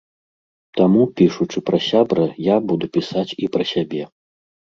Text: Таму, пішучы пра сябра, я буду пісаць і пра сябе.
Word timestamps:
Таму, 0.77 1.03
пішучы 1.21 1.59
пра 1.67 1.77
сябра, 1.89 2.25
я 2.47 2.57
буду 2.73 2.85
пісаць 2.97 3.27
і 3.45 3.53
пра 3.53 3.63
сябе. 3.75 4.03